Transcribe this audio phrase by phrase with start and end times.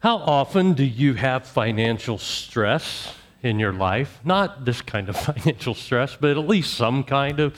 [0.00, 4.20] How often do you have financial stress in your life?
[4.24, 7.56] Not this kind of financial stress, but at least some kind of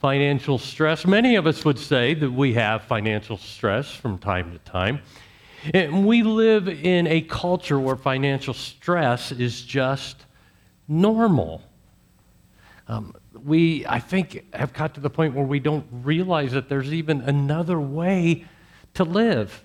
[0.00, 1.04] financial stress.
[1.04, 5.00] Many of us would say that we have financial stress from time to time.
[5.74, 10.26] And we live in a culture where financial stress is just
[10.86, 11.60] normal.
[12.86, 16.94] Um, we, I think, have got to the point where we don't realize that there's
[16.94, 18.44] even another way
[18.94, 19.64] to live.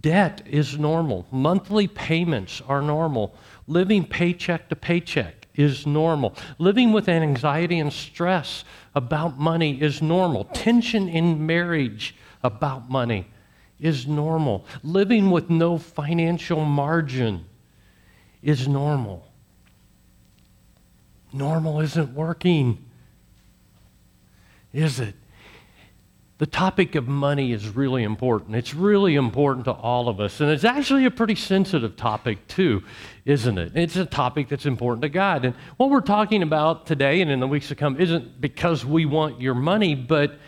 [0.00, 1.26] Debt is normal.
[1.30, 3.34] Monthly payments are normal.
[3.66, 6.36] Living paycheck to paycheck is normal.
[6.58, 8.64] Living with anxiety and stress
[8.94, 10.44] about money is normal.
[10.44, 13.26] Tension in marriage about money
[13.80, 14.66] is normal.
[14.82, 17.44] Living with no financial margin
[18.42, 19.26] is normal.
[21.32, 22.84] Normal isn't working,
[24.72, 25.14] is it?
[26.38, 28.54] The topic of money is really important.
[28.54, 30.40] It's really important to all of us.
[30.40, 32.84] And it's actually a pretty sensitive topic, too,
[33.24, 33.72] isn't it?
[33.74, 35.44] It's a topic that's important to God.
[35.44, 39.04] And what we're talking about today and in the weeks to come isn't because we
[39.04, 40.38] want your money, but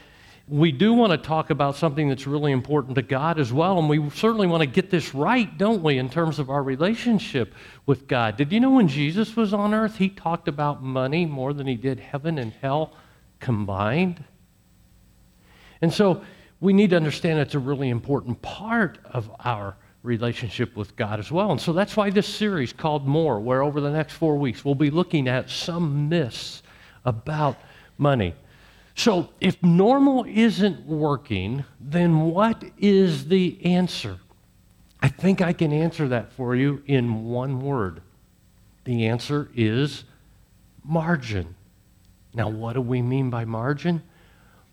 [0.46, 3.76] we do want to talk about something that's really important to God as well.
[3.76, 7.52] And we certainly want to get this right, don't we, in terms of our relationship
[7.86, 8.36] with God.
[8.36, 11.74] Did you know when Jesus was on earth, he talked about money more than he
[11.74, 12.92] did heaven and hell
[13.40, 14.22] combined?
[15.82, 16.22] And so
[16.60, 21.30] we need to understand it's a really important part of our relationship with God as
[21.30, 21.50] well.
[21.50, 24.74] And so that's why this series called More, where over the next four weeks we'll
[24.74, 26.62] be looking at some myths
[27.04, 27.56] about
[27.98, 28.34] money.
[28.94, 34.18] So if normal isn't working, then what is the answer?
[35.02, 38.02] I think I can answer that for you in one word.
[38.84, 40.04] The answer is
[40.84, 41.54] margin.
[42.34, 44.02] Now, what do we mean by margin?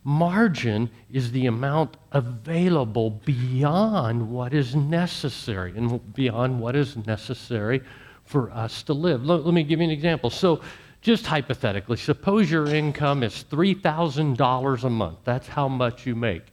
[0.08, 7.82] Margin is the amount available beyond what is necessary and beyond what is necessary
[8.24, 9.26] for us to live.
[9.26, 10.30] Let, let me give you an example.
[10.30, 10.62] So,
[11.02, 15.18] just hypothetically, suppose your income is $3,000 a month.
[15.26, 16.44] That's how much you make.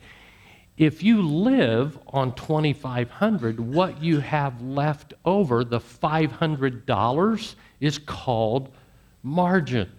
[0.77, 8.75] If you live on 2500 what you have left over, the $500, is called
[9.23, 9.93] margin.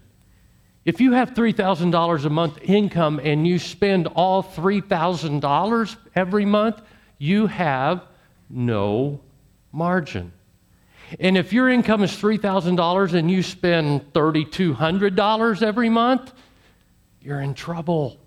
[0.86, 6.80] If you have $3,000 a month income and you spend all $3,000 every month,
[7.18, 8.04] you have
[8.52, 9.20] no
[9.72, 10.32] margin.
[11.20, 16.34] And if your income is $3,000 and you spend $3,200 every month,
[17.20, 18.20] you're in trouble.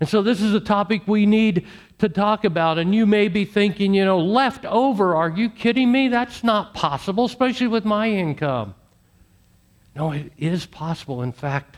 [0.00, 1.66] And so, this is a topic we need
[1.98, 2.78] to talk about.
[2.78, 6.08] And you may be thinking, you know, left over, are you kidding me?
[6.08, 8.74] That's not possible, especially with my income.
[9.94, 11.22] No, it is possible.
[11.22, 11.76] In fact,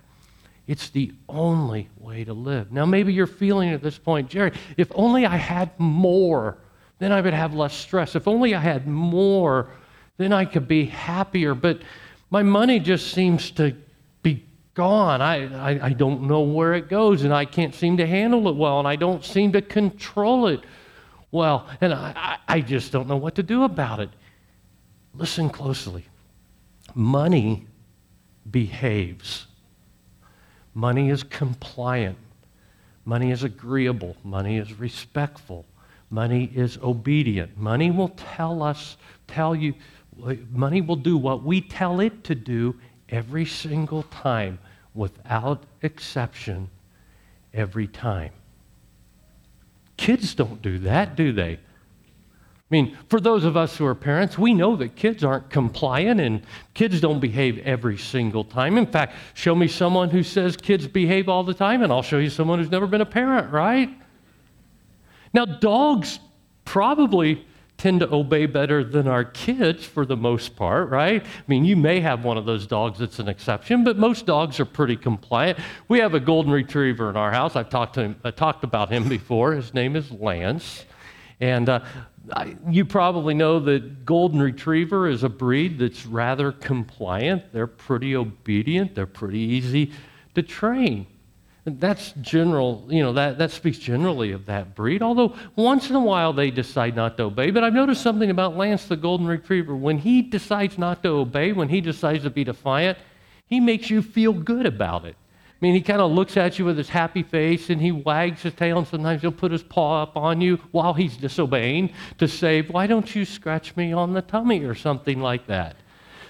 [0.67, 2.73] it's the only way to live.
[2.73, 6.59] Now, maybe you're feeling at this point, Jerry, if only I had more,
[6.99, 8.15] then I would have less stress.
[8.15, 9.71] If only I had more,
[10.19, 11.55] then I could be happier.
[11.55, 11.83] But
[12.31, 13.77] my money just seems to
[14.23, 15.21] be gone.
[15.21, 18.57] I, I, I don't know where it goes, and I can't seem to handle it
[18.57, 20.61] well, and I don't seem to control it
[21.33, 24.11] well, and I, I just don't know what to do about it.
[25.15, 26.05] Listen closely.
[26.95, 27.67] Money
[28.51, 29.47] behaves.
[30.75, 32.17] Money is compliant.
[33.05, 34.17] Money is agreeable.
[34.25, 35.65] Money is respectful.
[36.11, 37.57] Money is obedient.
[37.57, 39.75] Money will tell us, tell you,
[40.51, 42.75] money will do what we tell it to do
[43.09, 44.59] every single time,
[44.95, 46.69] without exception,
[47.55, 48.31] every time.
[49.97, 51.59] Kids don't do that, do they?
[52.73, 56.23] I mean, for those of us who are parents, we know that kids aren't compliant
[56.23, 56.41] and
[56.73, 58.79] kids don't behave every single time.
[58.79, 62.17] In fact, show me someone who says kids behave all the time, and I'll show
[62.17, 63.91] you someone who's never been a parent, right?
[65.35, 66.19] Now, dogs
[66.65, 67.45] probably
[67.77, 71.23] tend to obey better than our kids for the most part, right?
[71.23, 74.59] I mean, you may have one of those dogs that's an exception, but most dogs
[74.61, 75.59] are pretty compliant.
[75.89, 77.55] We have a golden retriever in our house.
[77.55, 79.53] I've talked, to him, I talked about him before.
[79.53, 80.87] His name is Lance.
[81.43, 81.81] And uh,
[82.69, 87.53] you probably know that Golden Retriever is a breed that's rather compliant.
[87.53, 89.93] They're pretty obedient, they're pretty easy
[90.35, 91.07] to train.
[91.65, 96.01] That's general, you know, that, that speaks generally of that breed, although once in a
[96.01, 97.53] while they decide not to obey.
[97.53, 99.77] But I've noticed something about Lance the Golden Retriever.
[99.77, 102.99] When he decides not to obey, when he decides to be defiant,
[103.47, 105.15] he makes you feel good about it.
[105.63, 108.43] I mean, he kind of looks at you with his happy face and he wags
[108.43, 112.27] his tail, and sometimes he'll put his paw up on you while he's disobeying to
[112.27, 115.77] say, Why don't you scratch me on the tummy or something like that?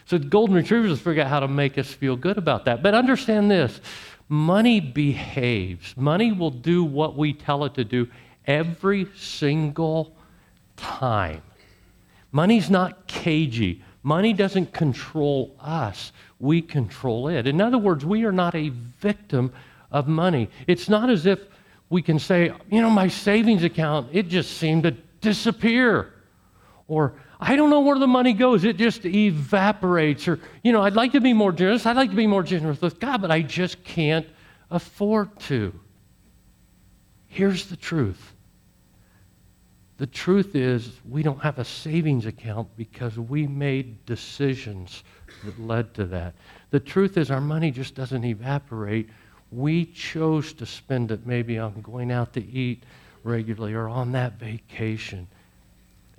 [0.05, 2.83] So, golden retrievers figure out how to make us feel good about that.
[2.83, 3.81] But understand this
[4.29, 8.09] money behaves, money will do what we tell it to do
[8.47, 10.15] every single
[10.77, 11.41] time.
[12.33, 13.83] Money's not cagey.
[14.03, 17.47] Money doesn't control us, we control it.
[17.47, 19.53] In other words, we are not a victim
[19.93, 20.51] of money.
[20.67, 21.39] It's not as if
[21.89, 26.13] we can say, you know, my savings account, it just seemed to disappear.
[26.89, 30.27] Or, I don't know where the money goes, it just evaporates.
[30.27, 32.81] Or, you know, I'd like to be more generous, I'd like to be more generous
[32.81, 34.27] with God, but I just can't
[34.71, 35.79] afford to.
[37.29, 38.32] Here's the truth
[39.99, 45.05] the truth is, we don't have a savings account because we made decisions
[45.45, 46.35] that led to that.
[46.71, 49.11] The truth is, our money just doesn't evaporate.
[49.51, 52.85] We chose to spend it maybe on going out to eat
[53.23, 55.29] regularly or on that vacation.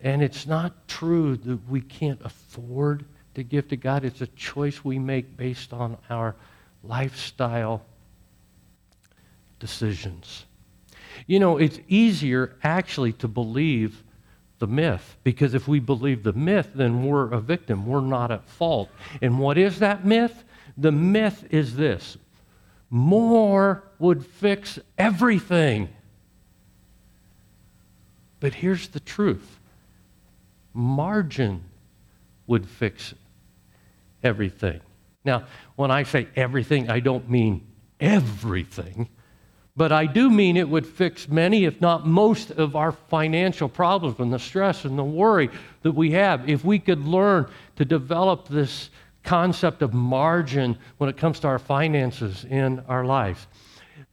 [0.02, 3.06] And it's not true that we can't afford
[3.36, 4.06] to give to God.
[4.06, 6.36] It's a choice we make based on our
[6.84, 7.81] lifestyle
[9.60, 10.46] decisions.
[11.27, 14.04] You know, it's easier actually to believe
[14.60, 17.86] the myth because if we believe the myth, then we're a victim.
[17.86, 18.89] We're not at fault.
[19.21, 20.44] And what is that myth?
[20.77, 22.18] The myth is this
[22.89, 25.89] more would fix everything.
[28.39, 29.60] But here's the truth
[30.74, 31.63] margin
[32.45, 33.13] would fix
[34.24, 34.80] everything.
[35.25, 35.45] Now,
[35.75, 37.65] when I say everything, I don't mean
[38.00, 39.10] everything.
[39.75, 44.20] But I do mean it would fix many, if not most, of our financial problems
[44.20, 45.50] and the stress and the worry
[45.81, 48.92] that we have if we could learn to develop this
[49.24, 53.48] concept of margin when it comes to our finances in our lives.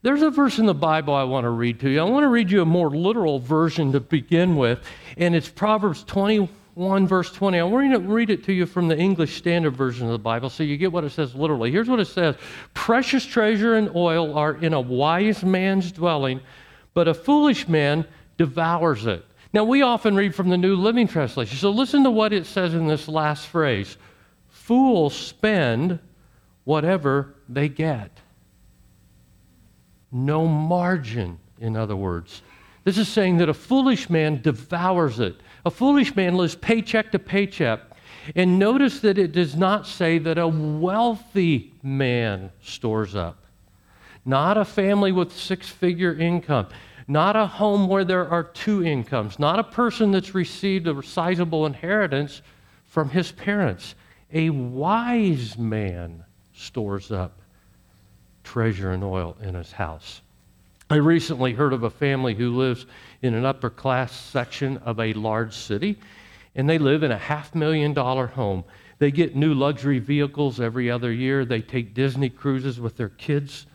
[0.01, 1.99] There's a verse in the Bible I want to read to you.
[1.99, 4.79] I want to read you a more literal version to begin with,
[5.15, 7.59] and it's Proverbs 20 1, verse 20.
[7.59, 10.49] I want to read it to you from the English Standard Version of the Bible
[10.49, 11.71] so you get what it says literally.
[11.71, 12.35] Here's what it says
[12.73, 16.39] Precious treasure and oil are in a wise man's dwelling,
[16.93, 18.05] but a foolish man
[18.37, 19.25] devours it.
[19.53, 21.57] Now, we often read from the New Living Translation.
[21.57, 23.97] So listen to what it says in this last phrase
[24.47, 25.99] Fools spend
[26.63, 28.11] whatever they get.
[30.11, 32.41] No margin, in other words.
[32.83, 35.35] This is saying that a foolish man devours it.
[35.65, 37.81] A foolish man lives paycheck to paycheck.
[38.35, 43.45] And notice that it does not say that a wealthy man stores up.
[44.25, 46.67] Not a family with six figure income.
[47.07, 49.39] Not a home where there are two incomes.
[49.39, 52.41] Not a person that's received a sizable inheritance
[52.85, 53.95] from his parents.
[54.31, 56.23] A wise man
[56.53, 57.41] stores up
[58.43, 60.21] treasure and oil in his house.
[60.91, 62.85] I recently heard of a family who lives
[63.21, 65.97] in an upper class section of a large city,
[66.53, 68.65] and they live in a half million dollar home.
[68.99, 71.45] They get new luxury vehicles every other year.
[71.45, 73.67] They take Disney cruises with their kids.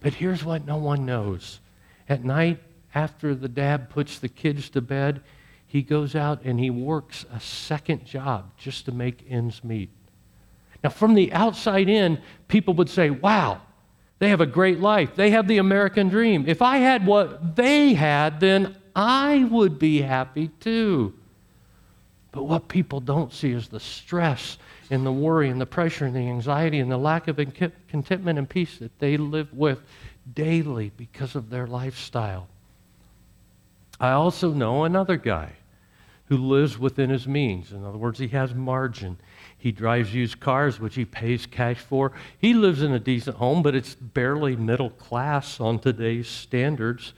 [0.00, 1.60] But here's what no one knows
[2.06, 2.62] at night,
[2.94, 5.22] after the dad puts the kids to bed,
[5.66, 9.88] he goes out and he works a second job just to make ends meet.
[10.84, 13.62] Now, from the outside in, people would say, wow,
[14.18, 15.14] they have a great life.
[15.14, 16.44] They have the American dream.
[16.46, 21.14] If I had what they had, then I would be happy too.
[22.32, 24.58] But what people don't see is the stress
[24.90, 27.36] and the worry and the pressure and the anxiety and the lack of
[27.88, 29.80] contentment and peace that they live with
[30.34, 32.48] daily because of their lifestyle.
[34.00, 35.52] I also know another guy
[36.26, 37.72] who lives within his means.
[37.72, 39.16] In other words, he has margin.
[39.58, 42.12] He drives used cars, which he pays cash for.
[42.38, 47.12] He lives in a decent home, but it's barely middle class on today's standards.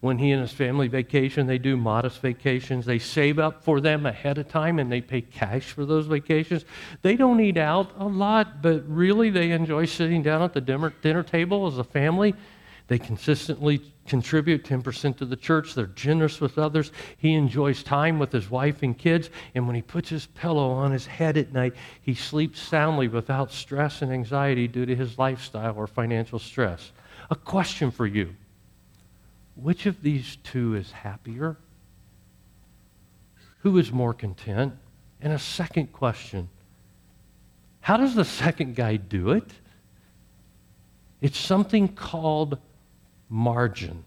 [0.00, 2.84] When he and his family vacation, they do modest vacations.
[2.84, 6.66] They save up for them ahead of time and they pay cash for those vacations.
[7.00, 10.92] They don't eat out a lot, but really they enjoy sitting down at the dinner,
[11.00, 12.34] dinner table as a family.
[12.88, 15.74] They consistently contribute 10% to the church.
[15.74, 16.92] They're generous with others.
[17.18, 19.28] He enjoys time with his wife and kids.
[19.54, 23.50] And when he puts his pillow on his head at night, he sleeps soundly without
[23.50, 26.92] stress and anxiety due to his lifestyle or financial stress.
[27.30, 28.34] A question for you
[29.56, 31.56] Which of these two is happier?
[33.60, 34.74] Who is more content?
[35.20, 36.48] And a second question
[37.80, 39.50] How does the second guy do it?
[41.20, 42.58] It's something called
[43.28, 44.04] margin.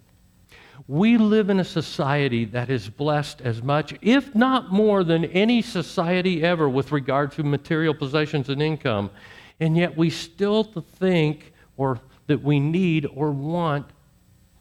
[0.88, 5.62] We live in a society that is blessed as much, if not more, than any
[5.62, 9.12] society ever with regard to material possessions and income.
[9.60, 13.88] And yet we still think or that we need or want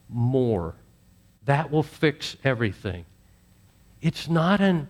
[0.07, 0.75] more.
[1.45, 3.05] That will fix everything.
[4.01, 4.87] It's not an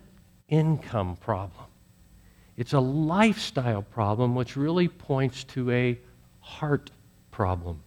[0.49, 1.65] income problem.
[2.57, 5.97] It's a lifestyle problem which really points to a
[6.41, 6.91] heart
[7.31, 7.81] problem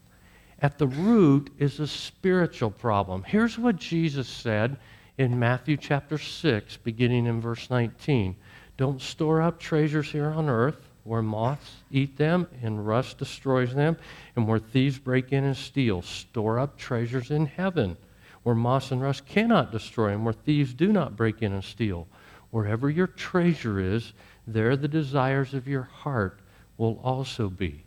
[0.63, 3.25] at the root is a spiritual problem.
[3.25, 4.79] Here's what Jesus said
[5.19, 8.37] in Matthew chapter 6, beginning in verse 19.
[8.77, 13.97] Don't store up treasures here on earth where moths eat them and rust destroys them,
[14.37, 16.01] and where thieves break in and steal.
[16.01, 17.97] Store up treasures in heaven
[18.45, 22.07] where moths and rust cannot destroy them, where thieves do not break in and steal.
[22.51, 24.13] Wherever your treasure is,
[24.47, 26.41] there the desires of your heart
[26.77, 27.85] will also be.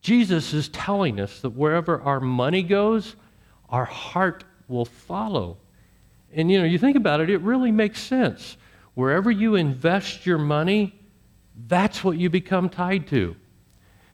[0.00, 3.16] Jesus is telling us that wherever our money goes,
[3.68, 5.58] our heart will follow.
[6.32, 8.56] And you know, you think about it, it really makes sense.
[8.94, 10.94] Wherever you invest your money,
[11.66, 13.36] that's what you become tied to.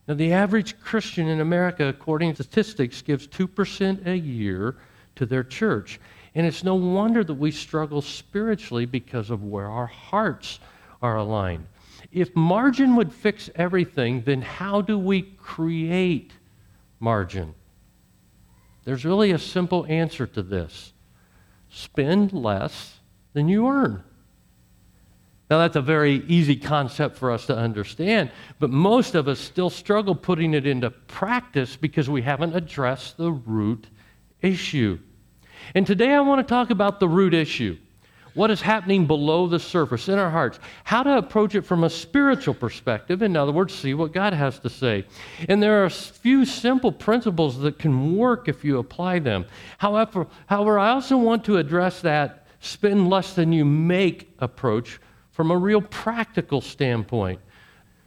[0.09, 4.77] Now, the average Christian in America, according to statistics, gives 2% a year
[5.17, 6.01] to their church.
[6.35, 10.59] And it's no wonder that we struggle spiritually because of where our hearts
[11.01, 11.67] are aligned.
[12.12, 16.33] If margin would fix everything, then how do we create
[17.00, 17.54] margin?
[18.85, 20.92] There's really a simple answer to this
[21.71, 22.99] spend less
[23.33, 24.04] than you earn.
[25.49, 29.71] Now, that's a very easy concept for us to understand, but most of us still
[29.71, 33.87] struggle putting it into practice because we haven't addressed the root
[34.40, 34.99] issue.
[35.75, 37.78] And today I want to talk about the root issue
[38.35, 41.91] what is happening below the surface in our hearts, how to approach it from a
[41.91, 43.23] spiritual perspective.
[43.23, 45.05] In other words, see what God has to say.
[45.49, 49.45] And there are a few simple principles that can work if you apply them.
[49.79, 55.01] However, however, I also want to address that spend less than you make approach
[55.33, 57.41] from a real practical standpoint.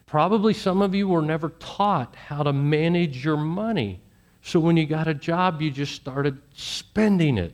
[0.05, 3.99] Probably some of you were never taught how to manage your money.
[4.41, 7.53] So when you got a job, you just started spending it.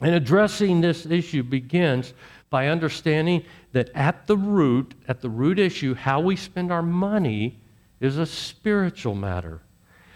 [0.00, 2.14] And addressing this issue begins
[2.50, 7.58] by understanding that at the root, at the root issue, how we spend our money
[8.00, 9.60] is a spiritual matter.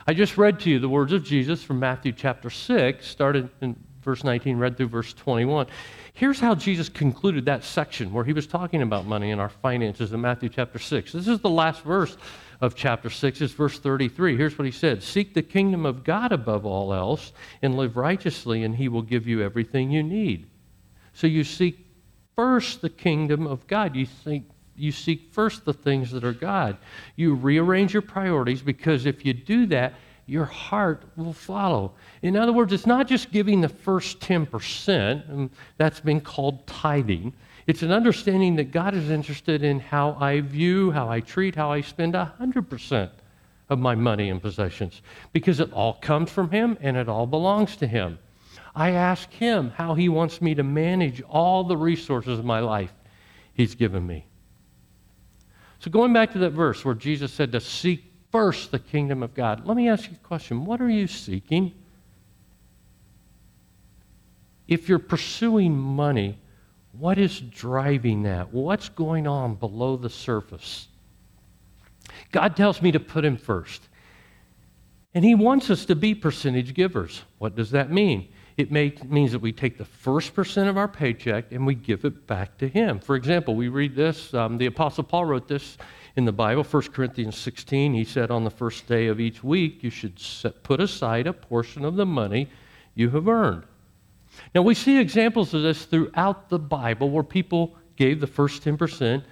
[0.06, 3.76] I just read to you the words of Jesus from Matthew chapter 6, started in
[4.02, 5.66] verse 19, read through verse 21.
[6.12, 10.12] Here's how Jesus concluded that section where he was talking about money and our finances
[10.12, 11.12] in Matthew chapter 6.
[11.12, 12.16] This is the last verse
[12.62, 14.36] of chapter 6 is verse 33.
[14.36, 18.62] Here's what he said Seek the kingdom of God above all else and live righteously,
[18.62, 20.48] and he will give you everything you need.
[21.12, 21.84] So you seek
[22.36, 23.96] first the kingdom of God.
[23.96, 26.78] You think you seek first the things that are God.
[27.16, 29.94] You rearrange your priorities because if you do that,
[30.26, 31.92] your heart will follow.
[32.22, 37.34] In other words, it's not just giving the first 10%, and that's been called tithing.
[37.66, 41.70] It's an understanding that God is interested in how I view, how I treat, how
[41.70, 43.10] I spend 100%
[43.68, 45.00] of my money and possessions
[45.32, 48.18] because it all comes from Him and it all belongs to Him.
[48.74, 52.92] I ask Him how He wants me to manage all the resources of my life
[53.54, 54.26] He's given me.
[55.78, 59.34] So, going back to that verse where Jesus said to seek first the kingdom of
[59.34, 60.64] God, let me ask you a question.
[60.64, 61.74] What are you seeking?
[64.68, 66.38] If you're pursuing money,
[66.92, 68.52] what is driving that?
[68.52, 70.88] What's going on below the surface?
[72.30, 73.88] God tells me to put Him first.
[75.14, 77.22] And He wants us to be percentage givers.
[77.38, 78.28] What does that mean?
[78.56, 82.04] It may, means that we take the first percent of our paycheck and we give
[82.04, 82.98] it back to Him.
[82.98, 85.78] For example, we read this, um, the Apostle Paul wrote this
[86.16, 87.94] in the Bible, 1 Corinthians 16.
[87.94, 91.32] He said, On the first day of each week, you should set, put aside a
[91.32, 92.50] portion of the money
[92.94, 93.64] you have earned.
[94.54, 99.22] Now, we see examples of this throughout the Bible where people gave the first 10%,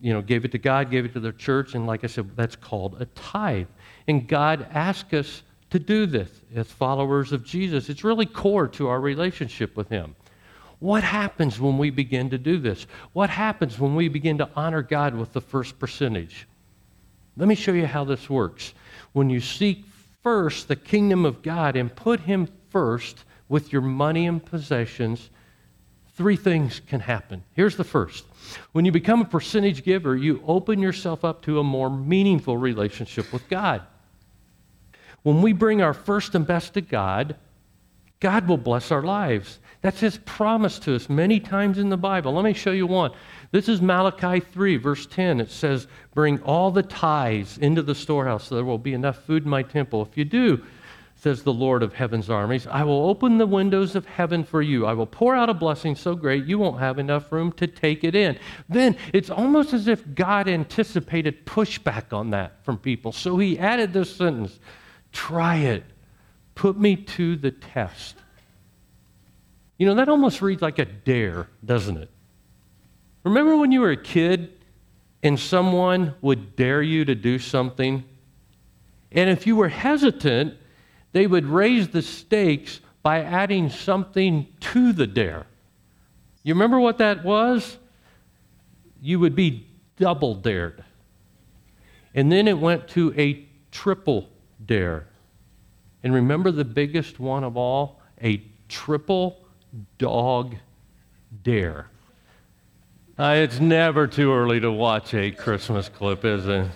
[0.00, 2.36] you know, gave it to God, gave it to their church, and like I said,
[2.36, 3.66] that's called a tithe.
[4.08, 7.88] And God asked us to do this as followers of Jesus.
[7.88, 10.16] It's really core to our relationship with Him.
[10.80, 12.86] What happens when we begin to do this?
[13.12, 16.48] What happens when we begin to honor God with the first percentage?
[17.36, 18.72] Let me show you how this works.
[19.12, 19.84] When you seek
[20.22, 25.28] first the kingdom of God and put Him first, with your money and possessions,
[26.14, 27.42] three things can happen.
[27.52, 28.24] Here's the first
[28.72, 33.30] when you become a percentage giver, you open yourself up to a more meaningful relationship
[33.30, 33.82] with God.
[35.22, 37.36] When we bring our first and best to God,
[38.20, 39.58] God will bless our lives.
[39.82, 42.32] That's His promise to us many times in the Bible.
[42.34, 43.12] Let me show you one.
[43.50, 45.40] This is Malachi 3, verse 10.
[45.40, 49.44] It says, Bring all the tithes into the storehouse so there will be enough food
[49.44, 50.02] in my temple.
[50.02, 50.62] If you do,
[51.20, 52.66] says the Lord of heaven's armies.
[52.66, 54.86] I will open the windows of heaven for you.
[54.86, 58.04] I will pour out a blessing so great you won't have enough room to take
[58.04, 58.38] it in.
[58.70, 63.12] Then it's almost as if God anticipated pushback on that from people.
[63.12, 64.58] So he added this sentence
[65.12, 65.84] try it,
[66.54, 68.16] put me to the test.
[69.76, 72.10] You know, that almost reads like a dare, doesn't it?
[73.24, 74.52] Remember when you were a kid
[75.22, 78.04] and someone would dare you to do something?
[79.12, 80.54] And if you were hesitant,
[81.12, 85.46] they would raise the stakes by adding something to the dare.
[86.42, 87.78] You remember what that was?
[89.00, 90.84] you would be double dared.
[92.14, 94.28] And then it went to a triple
[94.64, 95.06] dare.
[96.02, 98.00] And remember the biggest one of all?
[98.22, 99.44] A triple
[99.98, 100.56] dog
[101.42, 101.88] dare.
[103.18, 106.68] Uh, it's never too early to watch a Christmas clip, is it?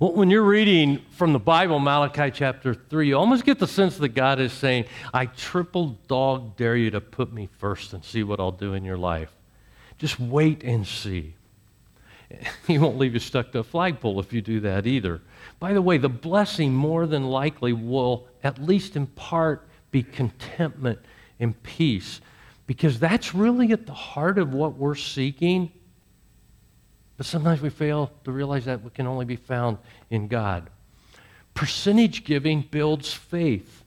[0.00, 4.08] When you're reading from the Bible, Malachi chapter 3, you almost get the sense that
[4.10, 8.40] God is saying, I triple dog dare you to put me first and see what
[8.40, 9.32] I'll do in your life.
[9.98, 11.34] Just wait and see.
[12.66, 15.22] He won't leave you stuck to a flagpole if you do that either.
[15.60, 20.98] By the way, the blessing more than likely will, at least in part, be contentment
[21.38, 22.20] and peace
[22.66, 25.70] because that's really at the heart of what we're seeking.
[27.16, 29.78] But sometimes we fail to realize that it can only be found
[30.10, 30.68] in God.
[31.54, 33.82] Percentage giving builds faith.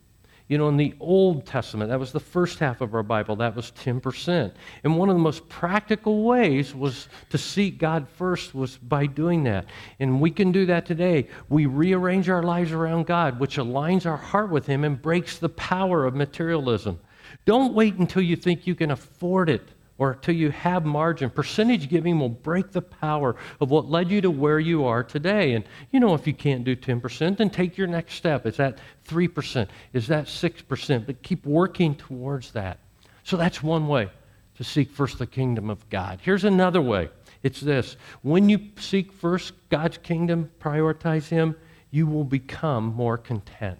[0.47, 3.55] You know, in the Old Testament, that was the first half of our Bible, that
[3.55, 4.51] was 10%.
[4.83, 9.43] And one of the most practical ways was to seek God first was by doing
[9.43, 9.67] that.
[9.99, 11.27] And we can do that today.
[11.49, 15.49] We rearrange our lives around God, which aligns our heart with Him and breaks the
[15.49, 16.99] power of materialism.
[17.45, 21.29] Don't wait until you think you can afford it or until you have margin.
[21.29, 25.53] Percentage giving will break the power of what led you to where you are today.
[25.53, 28.47] And you know, if you can't do 10%, then take your next step.
[28.47, 29.67] Is that 3%?
[29.93, 31.05] Is that 6%?
[31.05, 32.79] But keep working towards that.
[33.23, 34.09] So that's one way
[34.55, 36.19] to seek first the kingdom of God.
[36.21, 37.09] Here's another way
[37.43, 41.55] it's this when you seek first God's kingdom, prioritize Him,
[41.91, 43.79] you will become more content.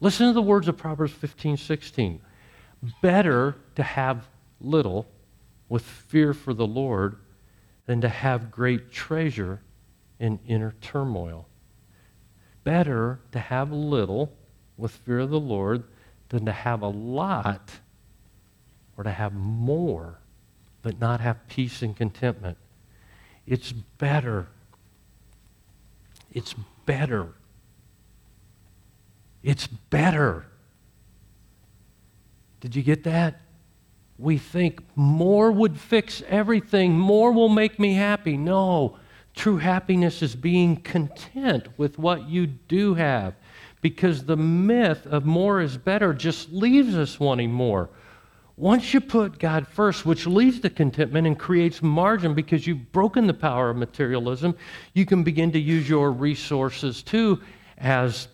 [0.00, 2.20] Listen to the words of Proverbs 15 16.
[3.00, 4.28] Better to have
[4.60, 5.06] little
[5.68, 7.16] with fear for the Lord
[7.86, 9.60] than to have great treasure
[10.18, 11.46] in inner turmoil.
[12.64, 14.32] Better to have little
[14.76, 15.84] with fear of the Lord
[16.28, 17.70] than to have a lot
[18.96, 20.18] or to have more
[20.86, 22.56] but not have peace and contentment.
[23.44, 24.46] It's better.
[26.32, 27.34] It's better.
[29.42, 30.46] It's better.
[32.60, 33.40] Did you get that?
[34.18, 38.36] We think more would fix everything, more will make me happy.
[38.36, 38.98] No,
[39.34, 43.34] true happiness is being content with what you do have
[43.82, 47.90] because the myth of more is better just leaves us wanting more.
[48.56, 53.26] Once you put God first, which leads to contentment and creates margin because you've broken
[53.26, 54.56] the power of materialism,
[54.94, 57.38] you can begin to use your resources too
[57.76, 58.28] as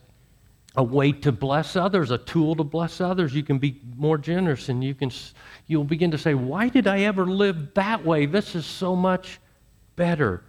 [0.75, 3.35] a way to bless others, a tool to bless others.
[3.35, 5.11] You can be more generous and you can
[5.67, 8.27] you'll begin to say, Why did I ever live that way?
[8.27, 9.39] This is so much
[9.97, 10.43] better.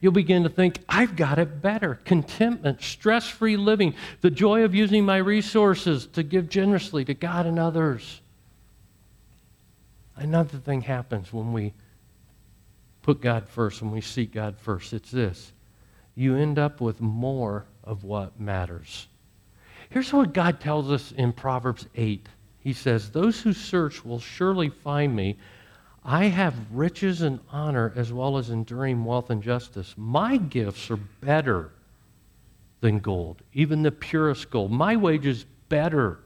[0.00, 1.94] You'll begin to think, I've got it better.
[2.04, 7.46] Contentment, stress free living, the joy of using my resources to give generously to God
[7.46, 8.20] and others.
[10.16, 11.72] Another thing happens when we
[13.02, 14.92] put God first, when we seek God first.
[14.92, 15.52] It's this
[16.14, 19.08] you end up with more of what matters.
[19.90, 22.28] Here's what God tells us in Proverbs 8
[22.62, 25.36] he says, Those who search will surely find me.
[26.04, 29.94] I have riches and honor as well as enduring wealth and justice.
[29.96, 31.70] My gifts are better
[32.80, 34.70] than gold, even the purest gold.
[34.70, 36.20] My wage is better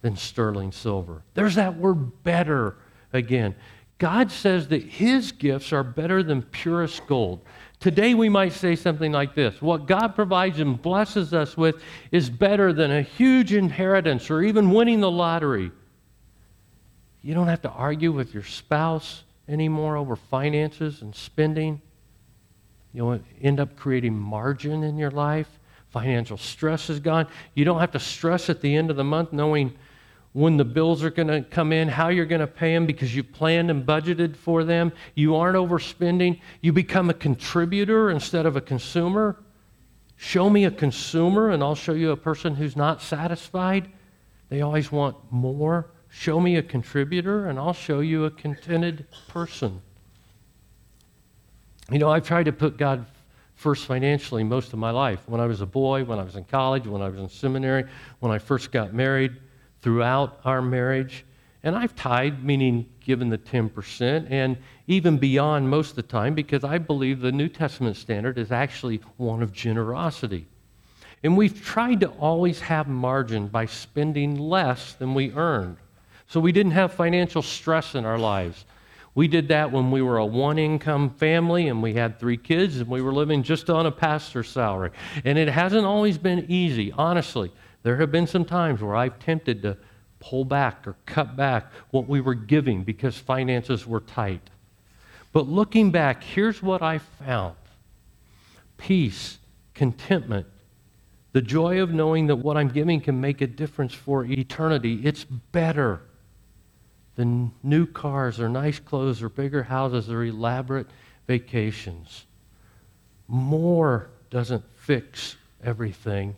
[0.00, 1.22] than sterling silver.
[1.34, 2.76] There's that word better
[3.12, 3.54] again.
[3.98, 7.44] God says that his gifts are better than purest gold.
[7.80, 12.28] Today, we might say something like this What God provides and blesses us with is
[12.28, 15.70] better than a huge inheritance or even winning the lottery.
[17.22, 21.80] You don't have to argue with your spouse anymore over finances and spending.
[22.92, 25.48] You'll end up creating margin in your life.
[25.90, 27.26] Financial stress is gone.
[27.54, 29.74] You don't have to stress at the end of the month knowing
[30.32, 33.14] when the bills are going to come in, how you're going to pay them because
[33.14, 34.92] you've planned and budgeted for them.
[35.14, 36.40] You aren't overspending.
[36.60, 39.36] You become a contributor instead of a consumer.
[40.16, 43.90] Show me a consumer, and I'll show you a person who's not satisfied.
[44.48, 45.90] They always want more.
[46.08, 49.80] Show me a contributor, and I'll show you a contented person.
[51.90, 53.06] You know, I've tried to put God
[53.54, 55.20] first financially most of my life.
[55.26, 57.84] When I was a boy, when I was in college, when I was in seminary,
[58.20, 59.36] when I first got married
[59.88, 61.24] throughout our marriage.
[61.62, 66.62] And I've tithed, meaning given the 10%, and even beyond most of the time, because
[66.62, 70.46] I believe the New Testament standard is actually one of generosity.
[71.22, 75.78] And we've tried to always have margin by spending less than we earned.
[76.26, 78.66] So we didn't have financial stress in our lives.
[79.14, 82.76] We did that when we were a one income family and we had three kids
[82.76, 84.90] and we were living just on a pastor's salary.
[85.24, 87.50] And it hasn't always been easy, honestly.
[87.88, 89.78] There have been some times where I've tempted to
[90.20, 94.50] pull back or cut back what we were giving because finances were tight.
[95.32, 97.56] But looking back, here's what I found
[98.76, 99.38] peace,
[99.72, 100.46] contentment,
[101.32, 105.00] the joy of knowing that what I'm giving can make a difference for eternity.
[105.02, 106.02] It's better
[107.16, 110.88] than new cars or nice clothes or bigger houses or elaborate
[111.26, 112.26] vacations.
[113.28, 116.36] More doesn't fix everything.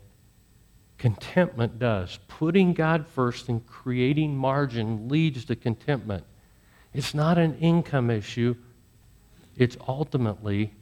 [1.00, 2.18] Contentment does.
[2.28, 6.24] Putting God first and creating margin leads to contentment.
[6.92, 8.54] It's not an income issue,
[9.56, 10.74] it's ultimately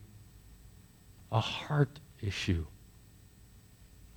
[1.31, 2.65] a heart issue.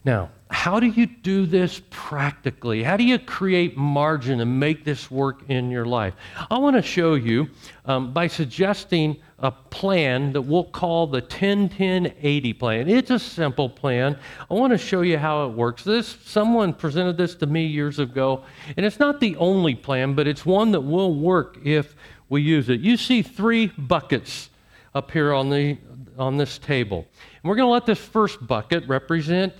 [0.05, 2.83] Now, how do you do this practically?
[2.83, 6.15] How do you create margin and make this work in your life?
[6.51, 7.49] I want to show you
[7.85, 12.89] um, by suggesting a plan that we'll call the 10 10 80 plan.
[12.89, 14.17] It's a simple plan.
[14.49, 15.83] I want to show you how it works.
[15.83, 18.45] This someone presented this to me years ago,
[18.77, 21.97] and it's not the only plan, but it's one that will work if
[22.29, 22.81] we use it.
[22.81, 24.49] You see three buckets
[24.95, 25.77] up here on the
[26.17, 27.07] on this table.
[27.43, 29.53] And we're going to let this first bucket represent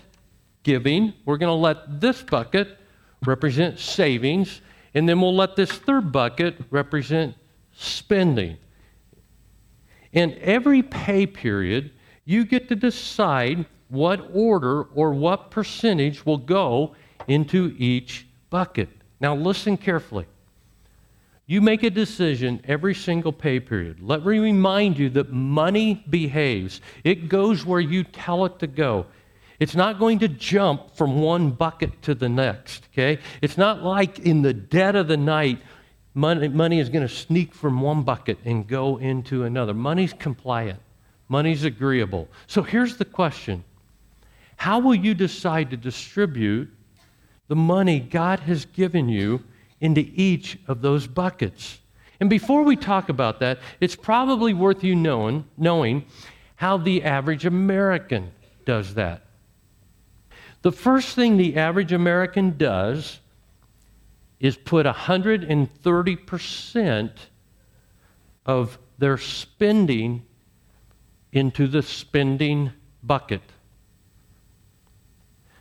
[0.63, 1.13] giving.
[1.25, 2.79] We're going to let this bucket
[3.27, 4.61] represent savings.
[4.95, 7.35] And then we'll let this third bucket represent
[7.73, 8.59] spending.
[10.13, 11.91] In every pay period,
[12.25, 16.95] you get to decide what order or what percentage will go
[17.29, 18.89] into each bucket.
[19.21, 20.27] Now, listen carefully.
[21.47, 24.01] You make a decision every single pay period.
[24.01, 29.07] Let me remind you that money behaves, it goes where you tell it to go.
[29.61, 33.21] It's not going to jump from one bucket to the next, okay?
[33.43, 35.61] It's not like in the dead of the night,
[36.15, 39.75] money, money is going to sneak from one bucket and go into another.
[39.75, 40.81] Money's compliant,
[41.29, 42.29] money's agreeable.
[42.47, 43.65] So here's the question
[44.57, 46.71] How will you decide to distribute
[47.49, 49.43] the money God has given you
[49.81, 51.79] into each of those buckets?
[52.21, 56.05] And before we talk about that, it's probably worth you knowing, knowing
[56.55, 58.31] how the average American
[58.65, 59.27] does that.
[60.63, 63.19] The first thing the average American does
[64.43, 67.11] is put 130%
[68.45, 70.23] of their spending
[71.33, 72.71] into the spending
[73.03, 73.41] bucket.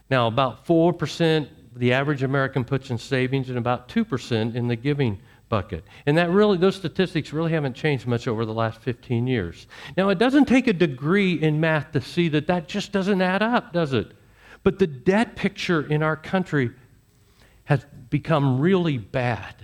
[0.10, 5.20] Now, about 4% the average American puts in savings and about 2% in the giving
[5.48, 5.84] bucket.
[6.06, 9.68] And that really those statistics really haven't changed much over the last 15 years.
[9.96, 13.42] Now, it doesn't take a degree in math to see that that just doesn't add
[13.42, 14.12] up, does it?
[14.64, 16.72] But the debt picture in our country
[17.66, 19.56] has become really bad.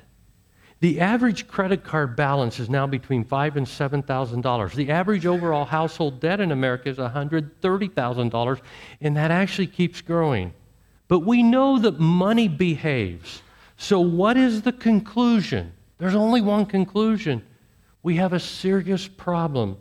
[0.79, 4.73] The average credit card balance is now between five and seven thousand dollars.
[4.73, 8.60] The average overall household debt in America is one hundred thirty thousand dollars,
[9.01, 10.53] and that actually keeps growing.
[11.07, 13.41] But we know that money behaves.
[13.77, 15.73] So, what is the conclusion?
[15.97, 17.43] There's only one conclusion.
[18.03, 19.77] We have a serious problem.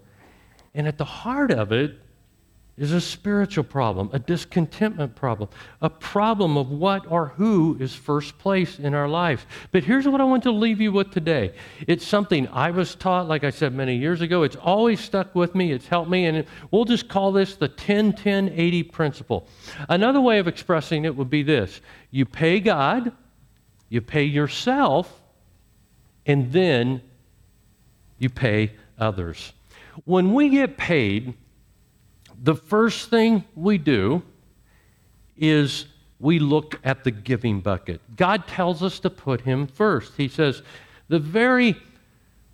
[0.75, 1.99] And at the heart of it
[2.79, 5.49] is a spiritual problem, a discontentment problem,
[5.81, 9.47] a problem of what or who is first place in our life.
[9.73, 11.55] But here's what I want to leave you with today.
[11.87, 14.43] It's something I was taught, like I said many years ago.
[14.43, 18.13] It's always stuck with me, it's helped me, and we'll just call this the 10
[18.13, 19.49] 10 80 principle.
[19.89, 23.13] Another way of expressing it would be this you pay God,
[23.89, 25.23] you pay yourself,
[26.27, 27.01] and then
[28.19, 29.55] you pay others.
[30.05, 31.35] When we get paid,
[32.43, 34.23] the first thing we do
[35.37, 35.87] is
[36.19, 38.01] we look at the giving bucket.
[38.17, 40.15] God tells us to put Him first.
[40.17, 40.63] He says,
[41.09, 41.77] the very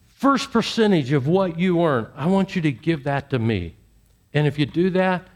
[0.09, 3.77] first percentage of what you earn, I want you to give that to me.
[4.35, 5.29] And if you do that,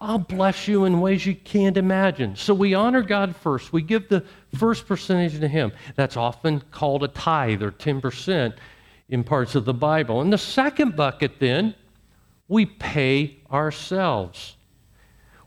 [0.00, 2.34] I'll bless you in ways you can't imagine.
[2.34, 3.72] So we honor God first.
[3.72, 4.24] We give the
[4.56, 5.72] first percentage to Him.
[5.94, 8.54] That's often called a tithe or 10%
[9.10, 10.20] in parts of the Bible.
[10.20, 11.74] And the second bucket then
[12.48, 14.56] we pay ourselves.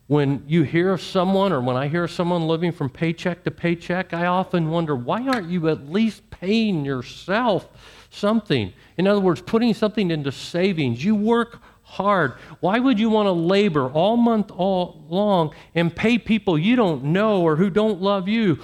[0.07, 4.13] When you hear of someone, or when I hear someone living from paycheck to paycheck,
[4.13, 7.67] I often wonder why aren't you at least paying yourself
[8.11, 8.71] something?
[8.97, 11.03] In other words, putting something into savings.
[11.03, 12.33] You work hard.
[12.59, 17.05] Why would you want to labor all month all long and pay people you don't
[17.05, 18.59] know or who don't love you?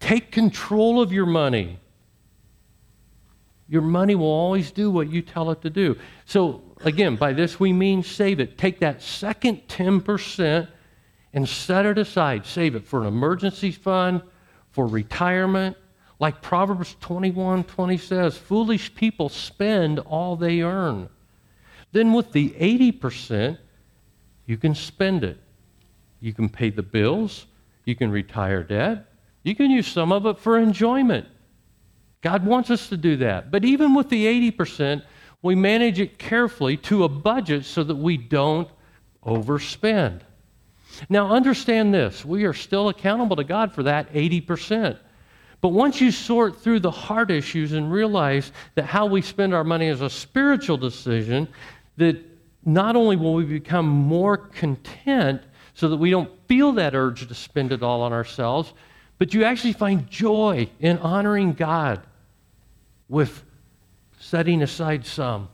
[0.00, 1.78] Take control of your money.
[3.68, 5.96] Your money will always do what you tell it to do.
[6.24, 8.58] So again, by this we mean save it.
[8.58, 10.68] Take that second 10%
[11.32, 12.46] and set it aside.
[12.46, 14.22] Save it for an emergency fund,
[14.70, 15.76] for retirement.
[16.18, 21.08] Like Proverbs 21 20 says, foolish people spend all they earn.
[21.92, 23.58] Then with the 80%,
[24.46, 25.38] you can spend it.
[26.20, 27.46] You can pay the bills,
[27.84, 29.06] you can retire debt,
[29.44, 31.26] You can use some of it for enjoyment.
[32.22, 33.50] God wants us to do that.
[33.50, 35.02] But even with the 80%,
[35.42, 38.68] we manage it carefully to a budget so that we don't
[39.24, 40.20] overspend.
[41.08, 44.98] Now, understand this we are still accountable to God for that 80%.
[45.60, 49.64] But once you sort through the heart issues and realize that how we spend our
[49.64, 51.48] money is a spiritual decision,
[51.96, 52.22] that
[52.64, 55.42] not only will we become more content
[55.74, 58.72] so that we don't feel that urge to spend it all on ourselves,
[59.18, 62.02] but you actually find joy in honoring God
[63.08, 63.44] with
[64.18, 65.48] setting aside some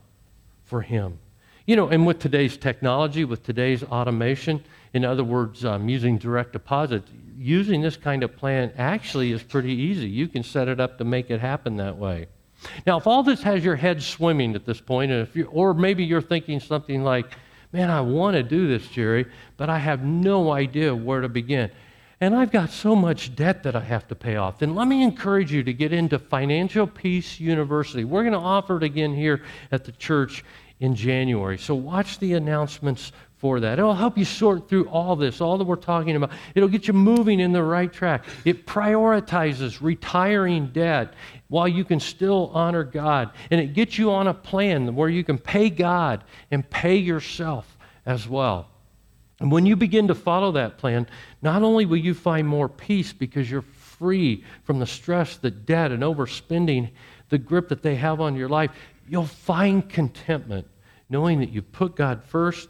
[0.64, 1.18] for Him.
[1.66, 6.52] You know, and with today's technology, with today's automation, in other words, um, using direct
[6.52, 7.02] deposit,
[7.38, 10.08] using this kind of plan actually is pretty easy.
[10.08, 12.26] You can set it up to make it happen that way.
[12.86, 15.74] Now, if all this has your head swimming at this point, and if you, or
[15.74, 17.26] maybe you're thinking something like,
[17.72, 21.70] man, I want to do this, Jerry, but I have no idea where to begin.
[22.22, 24.60] And I've got so much debt that I have to pay off.
[24.60, 28.04] Then let me encourage you to get into Financial Peace University.
[28.04, 30.44] We're going to offer it again here at the church
[30.78, 31.58] in January.
[31.58, 33.80] So watch the announcements for that.
[33.80, 36.30] It'll help you sort through all this, all that we're talking about.
[36.54, 38.24] It'll get you moving in the right track.
[38.44, 41.14] It prioritizes retiring debt
[41.48, 43.32] while you can still honor God.
[43.50, 47.76] And it gets you on a plan where you can pay God and pay yourself
[48.06, 48.68] as well.
[49.42, 51.06] And when you begin to follow that plan,
[51.42, 55.90] not only will you find more peace because you're free from the stress, the debt,
[55.90, 56.90] and overspending,
[57.28, 58.70] the grip that they have on your life,
[59.06, 60.66] you'll find contentment
[61.10, 62.68] knowing that you put God first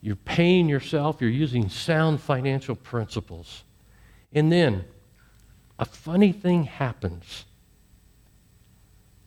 [0.00, 3.64] you're paying yourself, you're using sound financial principles.
[4.32, 4.84] And then
[5.78, 7.44] a funny thing happens.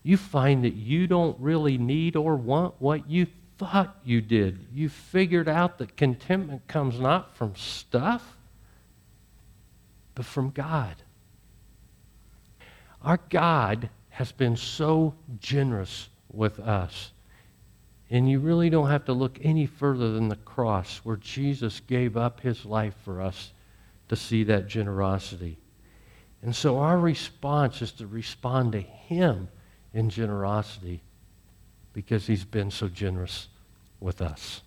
[0.04, 3.28] You find that you don't really need or want what you
[3.62, 4.66] thought you did.
[4.74, 8.36] You figured out that contentment comes not from stuff,
[10.16, 10.96] but from God.
[13.04, 17.12] Our God has been so generous with us.
[18.10, 22.18] And you really don't have to look any further than the cross where Jesus gave
[22.18, 23.52] up his life for us
[24.10, 25.60] to see that generosity.
[26.42, 29.50] And so our response is to respond to him
[29.94, 31.04] in generosity
[31.94, 33.50] because he's been so generous
[34.02, 34.62] with us.